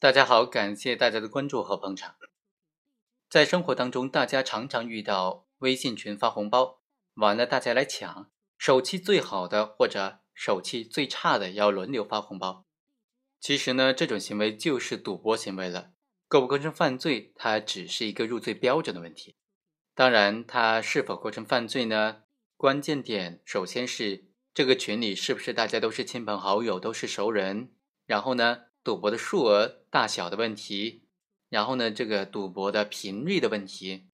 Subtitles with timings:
[0.00, 2.14] 大家好，感谢大家的关注和捧场。
[3.28, 6.78] 在生活当中，大家常常遇到微信群发红包，
[7.14, 12.64] 完了大家来抢，手气最好的或者手气最差的要轮流发红包。
[13.40, 15.90] 其实呢，这种行为就是赌博行为了，
[16.28, 19.34] 构不构成犯罪，它只是一个入罪标准的问题。
[19.96, 22.22] 当然，它是否构成犯罪呢？
[22.56, 27.72] 关键点首先是这个群里是不是大家都是亲朋好友，都是熟人，
[28.06, 28.67] 然后呢？
[28.88, 31.02] 赌博的数额大小的问题，
[31.50, 34.06] 然后呢，这个赌博的频率的问题，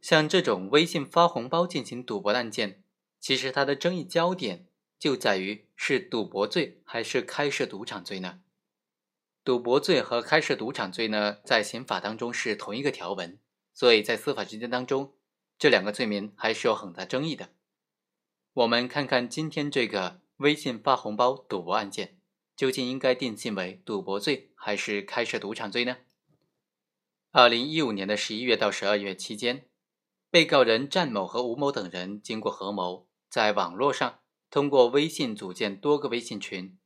[0.00, 2.84] 像这种微信发红包进行赌博的案件，
[3.18, 4.68] 其实它的争议焦点
[5.00, 8.38] 就在于是赌博罪还是开设赌场罪呢？
[9.42, 13.36] 赌博罪和开设赌场罪呢，在刑法当中是同一个条文，
[13.74, 15.14] 所以在司法实践当中，
[15.58, 17.48] 这两个罪名还是有很大争议的。
[18.52, 22.15] 我们看看今天这个微信发红包赌博案件。
[22.56, 25.98] 究竟应该定性为赌博罪还是开设赌场罪呢？
[27.30, 29.68] 二零一五年的十一月到十二月期间，
[30.30, 36.78] 被告人战某和吴某等人经过合谋，在网络上通过微信组建多个微信群，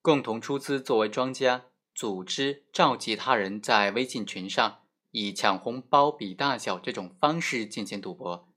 [0.00, 8.48] 共同出资作为庄家，组织召集他人在微信群上以抢红包比大小这种方式进行赌博，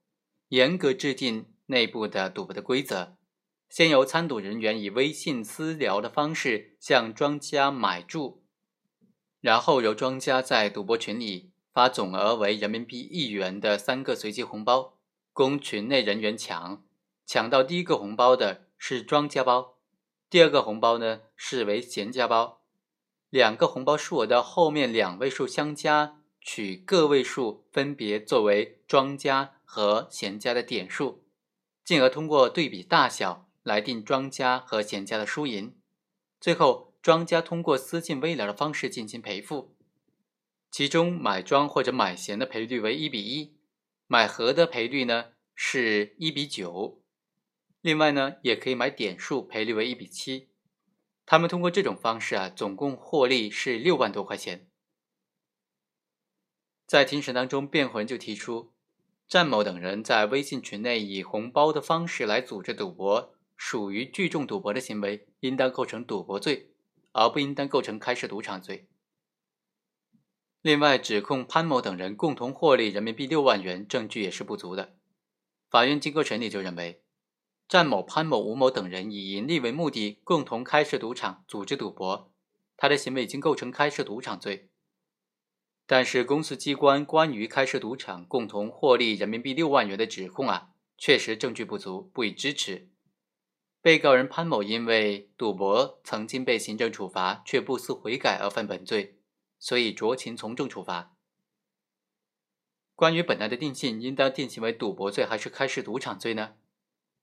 [0.48, 3.18] 严格制定内部的赌博的规则。
[3.72, 8.44] 先由参赌人员以微信私聊的方式向庄家买注，
[9.40, 14.98] 然后由庄家在赌博群里发总额为人民币一元的三个随机红包，
[15.32, 16.84] 供群内人员抢。
[17.24, 19.78] 抢到第一个红包的是庄家包，
[20.28, 22.60] 第二个红包呢视为闲家包。
[23.30, 31.24] 两个红包数额的后面两位数相加，取个位数分别作为庄家和闲家的点数，
[31.82, 33.48] 进而通过对比大小。
[33.62, 35.76] 来定庄家和闲家的输赢，
[36.40, 39.76] 最后庄家通过私信微聊的方式进行赔付，
[40.70, 43.56] 其中买庄或者买闲的赔率为一比一，
[44.06, 47.00] 买和的赔率呢是一比九，
[47.80, 50.48] 另外呢也可以买点数，赔率为一比七。
[51.24, 54.68] 他们通过这种方式啊，总共获利是六万多块钱。
[56.84, 58.72] 在庭审当中，辩护人就提出，
[59.28, 63.34] 战某等人在微信群内以红包的方式来组织赌博。
[63.64, 66.72] 属于聚众赌博的行为，应当构成赌博罪，
[67.12, 68.88] 而不应当构成开设赌场罪。
[70.62, 74.96] 另外，指控潘某等人共同获利人民币六万元，证据也是不足的。
[75.70, 77.04] 法院经过审理就认为，
[77.68, 82.32] 战某、潘某、吴某等人以盈利为目的，共同开设赌场，组织赌博，
[82.76, 84.70] 他的行为已经构成开设赌场罪。
[85.86, 92.88] 但是，公诉机关关于开设赌场共同获利人民币六万元的指控啊，确实证据不足，不予支持。
[93.82, 99.18] 被告人潘某因为赌博曾经被行政处罚，却不思悔改而犯本罪，
[99.58, 101.16] 所以酌情从重处罚。
[102.94, 106.54] 关于本案的定性，应当定性为赌博罪还是开设赌场罪呢？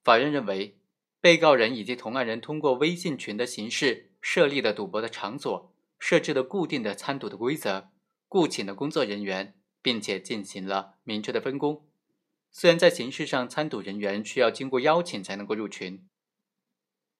[0.03, 0.77] 法院认为，
[1.21, 7.89] 被告人以及同案人通过微信群的形式设立了赌博的场所，设置了固定的参赌的规则，
[8.27, 11.87] 雇请了工作人员，并且进行了明确的分工。
[12.51, 16.05] 虽然在形式上，参赌人员需要经过邀请才能够入群。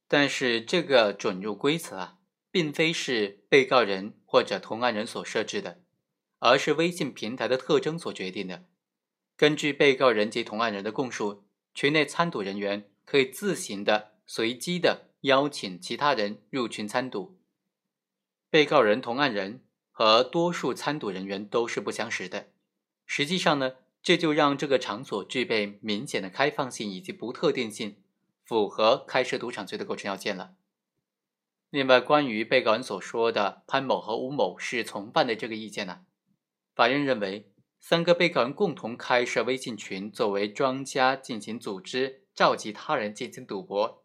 [0.09, 2.17] 但是这个准入规则啊，
[2.49, 5.83] 并非是被告人或者同案人所设置的，
[6.39, 8.65] 而是微信平台的特征所决定的。
[9.37, 17.39] 根据被告人及同案人的供述，群内参赌人员可以自行的、随机的邀请其他人入群参赌。
[18.49, 22.47] 被告人、同案人和多数参赌人员都是不相识的。
[23.05, 27.97] 实际上呢，这就让这个场所具备明显的开放性以及不特定性。
[28.49, 30.55] 符合开设赌场罪的构成要件了。
[31.69, 35.99] 另外，关于被告人所说的潘某和吴某是从犯的这个意见呢，
[36.73, 44.03] 法院认为，三个被告人共同开设微信群，作为庄家进行组织，召集他人进行赌博，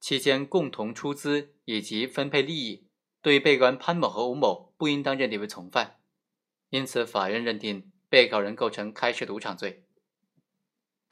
[0.00, 2.88] 期间共同出资以及分配利益，
[3.22, 6.00] 对被告人潘某和吴某不应当认定为从犯，
[6.70, 9.84] 因此，法院认定被告人构成开设赌场罪。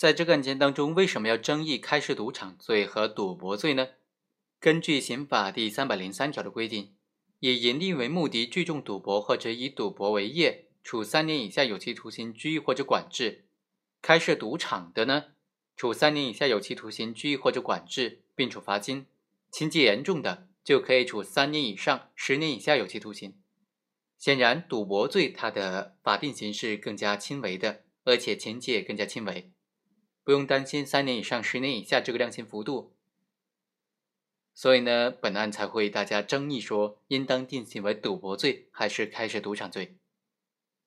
[0.02, 3.90] 在这个案件当中，为什么要争议开设赌场罪和赌博罪呢？
[4.58, 6.93] 根据刑法第三百零三条的规定，
[7.38, 13.44] 以盈利为目的聚众赌博或者以赌博为业，处三年以下有期徒刑、拘役或者管制；
[14.02, 15.26] 开设赌场的呢，
[15.76, 19.05] 处三年以下有期徒刑、拘役或者管制，并处罚金；
[19.52, 23.37] 情节严重的，就可以处三年以上十年以下有期徒刑。
[24.19, 29.52] 显然，赌博罪它的法定刑是更加轻微的，而且情节也更加轻微。
[30.24, 32.94] 不用担心三年以上十年以下这个量刑幅度。
[34.54, 39.96] 所以呢，本案才会大家争议说应当定性为赌博罪还是开设赌场罪。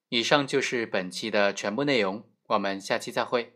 [0.10, 3.55] 以上就是本期的全部内容，我们下期再会。